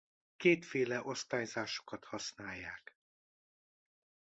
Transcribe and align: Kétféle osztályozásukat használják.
Kétféle 0.37 1.01
osztályozásukat 1.03 2.03
használják. 2.05 2.97